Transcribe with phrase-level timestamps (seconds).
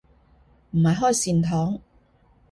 [0.71, 1.79] 唔係開善堂